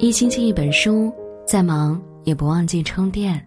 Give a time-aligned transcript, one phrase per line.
[0.00, 1.12] 一星期一本书，
[1.44, 3.44] 再忙也不忘记充电。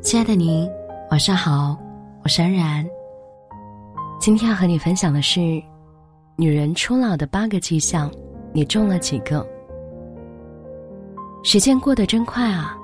[0.00, 0.70] 亲爱的您，
[1.10, 1.76] 晚上好，
[2.22, 2.86] 我是安然。
[4.20, 5.40] 今天要和你分享的是，
[6.36, 8.08] 女人初老的八个迹象，
[8.52, 9.44] 你中了几个？
[11.42, 12.78] 时间过得真快啊，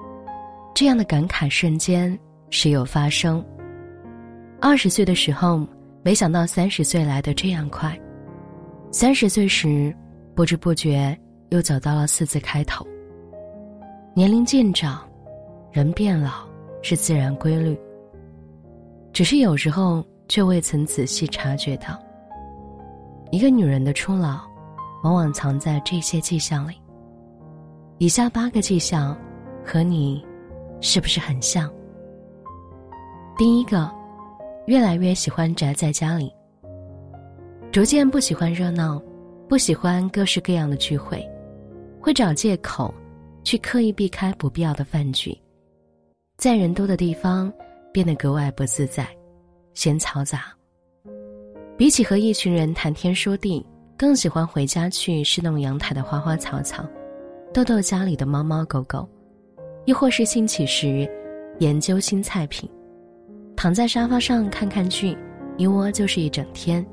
[0.75, 2.18] 这样的感慨瞬间
[2.50, 3.45] 时有发生。
[4.61, 5.64] 二十岁的时候，
[6.02, 7.93] 没想到三十岁来的这样快；
[8.90, 9.95] 三十岁时，
[10.34, 11.16] 不知不觉。
[11.51, 12.87] 又走到了四字开头。
[14.15, 15.09] 年龄渐长，
[15.73, 16.47] 人变老
[16.83, 17.79] 是自然规律。
[19.12, 21.98] 只是有时候却未曾仔细察觉到，
[23.30, 24.41] 一个女人的初老，
[25.03, 26.75] 往往藏在这些迹象里。
[27.98, 29.17] 以下八个迹象，
[29.65, 30.25] 和你
[30.80, 31.69] 是不是很像？
[33.37, 33.91] 第一个，
[34.67, 36.33] 越来越喜欢宅在家里，
[37.73, 39.03] 逐渐不喜欢热闹，
[39.48, 41.28] 不喜欢各式各样的聚会。
[42.01, 42.92] 会找借口，
[43.42, 45.36] 去刻意避开不必要的饭局，
[46.36, 47.53] 在人多的地方
[47.92, 49.06] 变得格外不自在，
[49.75, 50.45] 嫌嘈杂。
[51.77, 53.64] 比起和一群人谈天说地，
[53.97, 56.84] 更喜欢回家去侍弄阳台的花花草草，
[57.53, 59.09] 逗逗家里的猫猫狗狗，
[59.84, 61.09] 亦或是兴起时
[61.61, 62.69] 研究新菜品，
[63.56, 65.17] 躺在沙发上看看剧，
[65.56, 66.84] 一窝就是一整天。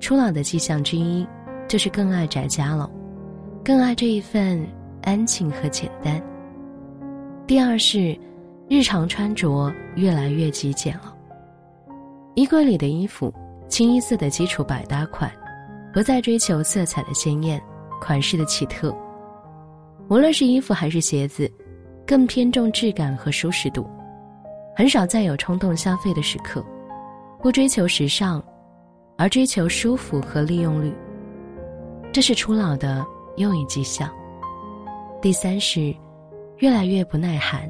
[0.00, 1.26] 初老的迹象之一，
[1.68, 2.90] 就是更爱宅家了。
[3.62, 4.66] 更爱这一份
[5.02, 6.20] 安静和简单。
[7.46, 8.18] 第二是，
[8.68, 11.14] 日常穿着越来越极简了。
[12.34, 13.32] 衣柜里的衣服，
[13.68, 15.30] 清一色的基础百搭款，
[15.92, 17.60] 不再追求色彩的鲜艳、
[18.00, 18.96] 款式的奇特。
[20.08, 21.50] 无论是衣服还是鞋子，
[22.06, 23.86] 更偏重质感和舒适度，
[24.74, 26.64] 很少再有冲动消费的时刻。
[27.42, 28.42] 不追求时尚，
[29.18, 30.94] 而追求舒服和利用率。
[32.10, 33.04] 这是初老的。
[33.40, 34.08] 又一迹象。
[35.20, 35.94] 第三是，
[36.58, 37.68] 越来越不耐寒。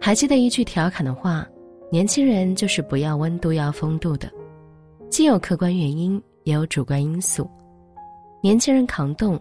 [0.00, 1.46] 还记得一句调侃的话
[1.90, 4.30] ：“年轻人就是不要温度，要风度的。”
[5.10, 7.48] 既有客观原因，也有主观因素。
[8.40, 9.40] 年轻人抗冻，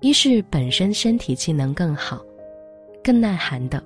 [0.00, 2.20] 一是本身身体机能更好，
[3.02, 3.80] 更耐寒的；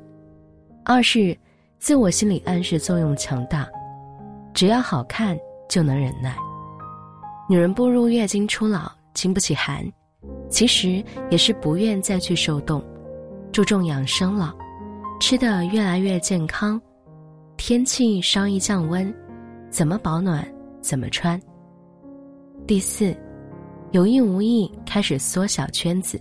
[0.85, 1.37] 二是
[1.79, 3.69] 自我心理暗示作用强大，
[4.55, 5.39] 只要好看
[5.69, 6.37] 就能忍耐。
[7.49, 9.85] 女人步入月经初老，经不起寒。
[10.49, 12.83] 其实也是不愿再去受冻，
[13.53, 14.55] 注重养生了，
[15.21, 16.81] 吃的越来越健康，
[17.57, 19.13] 天气稍一降温，
[19.71, 20.47] 怎么保暖
[20.81, 21.41] 怎么穿。
[22.67, 23.15] 第四，
[23.91, 26.21] 有意无意开始缩小圈子。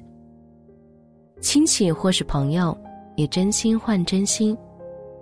[1.42, 2.76] 亲戚或是朋友
[3.16, 4.58] 以真心换真心，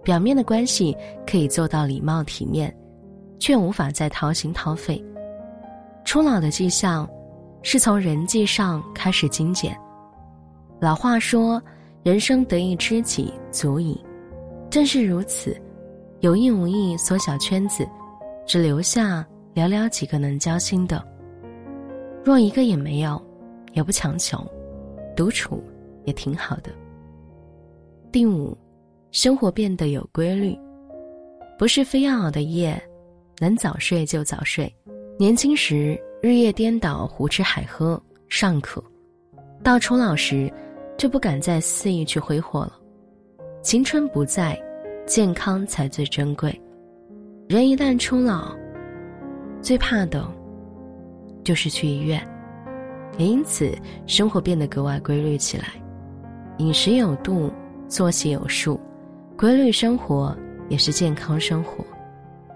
[0.04, 0.96] 表面的关系
[1.28, 2.74] 可以做到礼貌体面，
[3.38, 5.04] 却无法再掏心掏肺。
[6.06, 7.08] 初老的迹象。
[7.64, 9.76] 是从人际上开始精简。
[10.80, 11.60] 老话说
[12.04, 14.00] ：“人生得一知己足矣。”
[14.70, 15.60] 正是如此，
[16.20, 17.88] 有意无意缩小圈子，
[18.46, 19.26] 只留下
[19.56, 21.02] 寥寥几个能交心的。
[22.24, 23.20] 若一个也没有，
[23.72, 24.46] 也不强求，
[25.16, 25.64] 独处
[26.06, 26.72] 也挺好的。
[28.12, 28.58] 第五，
[29.12, 30.58] 生活变得有规律，
[31.58, 32.82] 不是非要熬的夜，
[33.40, 34.72] 能早睡就早睡。
[35.18, 35.98] 年轻时。
[36.24, 38.82] 日夜颠倒、胡吃海喝尚可，
[39.62, 40.50] 到初老时，
[40.98, 42.80] 就不敢再肆意去挥霍了。
[43.62, 44.58] 青春不在，
[45.06, 46.50] 健康才最珍贵。
[47.50, 48.56] 人一旦初老，
[49.62, 50.26] 最怕的，
[51.44, 52.26] 就是去医院。
[53.18, 55.74] 也因此，生活变得格外规律起来，
[56.60, 57.52] 饮食有度，
[57.90, 58.80] 作息有数，
[59.38, 60.34] 规律生活
[60.70, 61.84] 也是健康生活。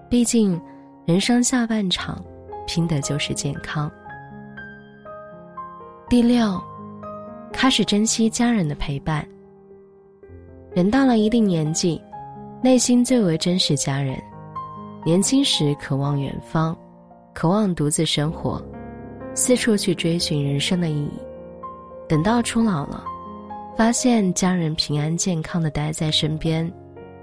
[0.10, 0.58] 毕竟，
[1.06, 2.24] 人生下半场。
[2.68, 3.92] 拼的就是健康。
[6.08, 6.62] 第六，
[7.52, 9.28] 开始珍惜家人的陪伴。
[10.76, 12.00] 人到了一定年纪，
[12.62, 14.16] 内心最为珍视家人。
[15.04, 16.78] 年轻时渴望远方，
[17.34, 18.64] 渴望独自生活，
[19.34, 21.20] 四处去追寻人生的意义。
[22.08, 23.04] 等到初老了，
[23.76, 26.72] 发现家人平安健康的待在身边，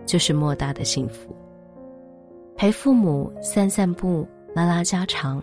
[0.05, 1.35] 就是莫大的幸福。
[2.57, 4.27] 陪父母散散步。
[4.55, 5.43] 拉拉家常，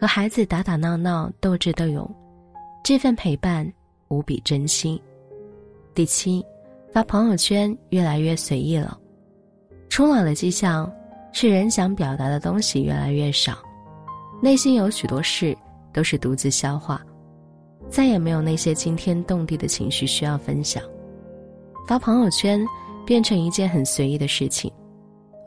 [0.00, 2.08] 和孩子打打闹闹、斗智斗勇，
[2.84, 3.68] 这份陪伴
[4.06, 5.02] 无比珍惜。
[5.92, 6.46] 第七，
[6.92, 8.96] 发朋友圈越来越随意了。
[9.88, 10.88] 初老的迹象
[11.32, 13.58] 是人想表达的东西越来越少，
[14.40, 15.56] 内心有许多事
[15.92, 17.04] 都是独自消化，
[17.90, 20.80] 再也没有那些惊天动地的情绪需要分享。
[21.88, 22.64] 发朋友圈
[23.04, 24.72] 变成一件很随意的事情，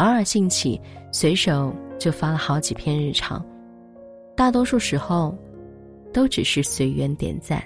[0.02, 0.82] 偶尔兴起，
[1.12, 1.74] 随手。
[2.02, 3.46] 就发了好几篇日常，
[4.36, 5.38] 大多数时候，
[6.12, 7.62] 都只是随缘点赞。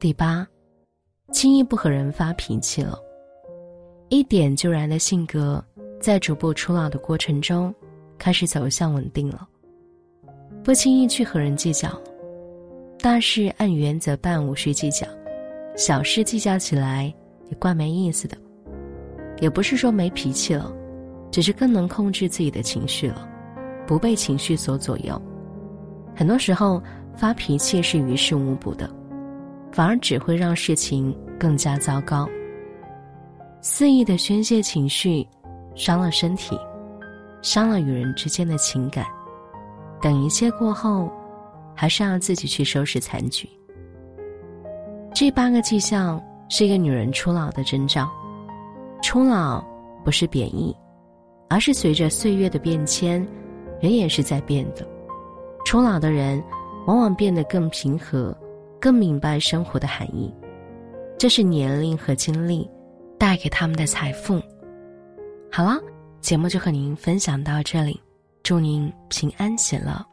[0.00, 0.44] 第八，
[1.30, 2.98] 轻易不和人发脾气了。
[4.08, 5.64] 一点就燃的性格，
[6.00, 7.72] 在逐步初老的过程中，
[8.18, 9.48] 开始走向稳定了。
[10.64, 11.88] 不轻易去和人计较，
[12.98, 15.06] 大事按原则办，无需计较；
[15.76, 17.14] 小事计较起来
[17.48, 18.36] 也怪没意思的。
[19.38, 20.74] 也不是说没脾气了，
[21.30, 23.28] 只是更能控制自己的情绪了，
[23.86, 25.20] 不被情绪所左右。
[26.14, 26.82] 很多时候
[27.16, 28.90] 发脾气是于事无补的，
[29.72, 32.28] 反而只会让事情更加糟糕。
[33.60, 35.26] 肆意的宣泄情绪，
[35.74, 36.58] 伤了身体，
[37.42, 39.04] 伤了与人之间的情感。
[40.00, 41.10] 等一切过后，
[41.74, 43.48] 还是要自己去收拾残局。
[45.14, 48.08] 这八个迹象是一个女人初老的征兆。
[49.02, 49.62] 初老
[50.04, 50.74] 不是贬义，
[51.50, 53.26] 而是随着岁月的变迁，
[53.78, 54.88] 人也是在变的。
[55.66, 56.42] 初老的人
[56.86, 58.34] 往往变得更平和，
[58.80, 60.34] 更明白生活的含义。
[61.18, 62.66] 这是年龄和经历。
[63.20, 64.40] 带给他们的财富。
[65.52, 65.78] 好了，
[66.22, 68.00] 节目就和您分享到这里，
[68.42, 70.09] 祝您平安喜乐。